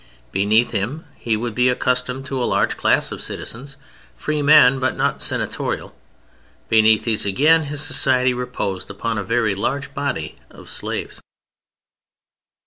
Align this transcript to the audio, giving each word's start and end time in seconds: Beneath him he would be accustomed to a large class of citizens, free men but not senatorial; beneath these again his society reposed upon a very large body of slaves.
Beneath 0.31 0.71
him 0.71 1.05
he 1.15 1.37
would 1.37 1.53
be 1.53 1.69
accustomed 1.69 2.25
to 2.25 2.43
a 2.43 2.49
large 2.49 2.75
class 2.75 3.11
of 3.11 3.21
citizens, 3.21 3.77
free 4.17 4.41
men 4.41 4.79
but 4.79 4.97
not 4.97 5.21
senatorial; 5.21 5.93
beneath 6.69 7.03
these 7.03 7.23
again 7.23 7.65
his 7.65 7.81
society 7.83 8.33
reposed 8.33 8.89
upon 8.89 9.19
a 9.19 9.23
very 9.23 9.53
large 9.53 9.93
body 9.93 10.37
of 10.49 10.71
slaves. 10.71 11.19